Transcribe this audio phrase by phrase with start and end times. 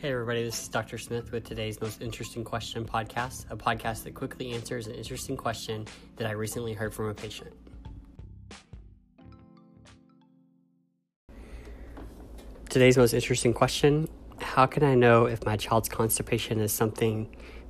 [0.00, 0.96] Hey, everybody, this is Dr.
[0.96, 5.88] Smith with today's Most Interesting Question podcast, a podcast that quickly answers an interesting question
[6.14, 7.52] that I recently heard from a patient.
[12.68, 14.08] Today's most interesting question
[14.40, 17.28] How can I know if my child's constipation is something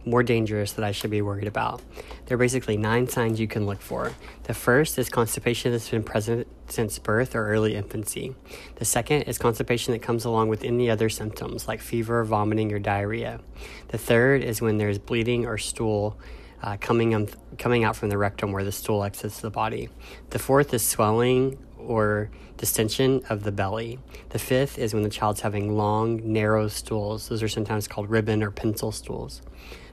[0.08, 1.82] more dangerous that I should be worried about.
[2.26, 4.12] There are basically nine signs you can look for.
[4.44, 8.34] The first is constipation that's been present since birth or early infancy.
[8.76, 12.78] The second is constipation that comes along with any other symptoms like fever, vomiting, or
[12.78, 13.40] diarrhea.
[13.88, 16.18] The third is when there's bleeding or stool.
[16.60, 19.88] Uh, coming, um, coming out from the rectum where the stool exits the body.
[20.30, 21.56] The fourth is swelling
[21.88, 23.98] or distension of the belly.
[24.30, 27.28] The fifth is when the child's having long, narrow stools.
[27.28, 29.42] Those are sometimes called ribbon or pencil stools.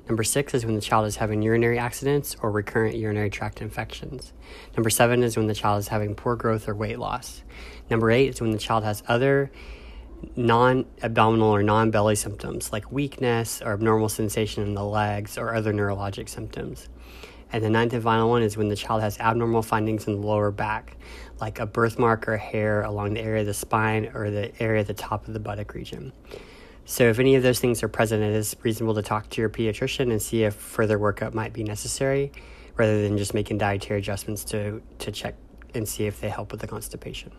[0.08, 4.34] Number six is when the child is having urinary accidents or recurrent urinary tract infections.
[4.78, 7.42] Number seven is when the child is having poor growth or weight loss.
[7.90, 9.52] Number eight is when the child has other
[10.36, 15.56] non abdominal or non belly symptoms like weakness or abnormal sensation in the legs or
[15.56, 16.88] other neurologic symptoms.
[17.52, 20.28] And the ninth and final one is when the child has abnormal findings in the
[20.28, 20.98] lower back,
[21.40, 24.88] like a birthmark or hair along the area of the spine or the area at
[24.88, 26.12] the top of the buttock region.
[26.88, 29.50] So, if any of those things are present, it is reasonable to talk to your
[29.50, 32.32] pediatrician and see if further workup might be necessary
[32.76, 35.36] rather than just making dietary adjustments to, to check
[35.74, 37.32] and see if they help with the constipation.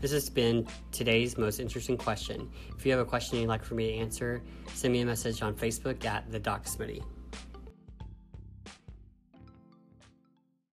[0.00, 2.50] This has been today's most interesting question.
[2.76, 4.42] If you have a question you'd like for me to answer,
[4.74, 7.02] send me a message on Facebook at the Doc Smitty.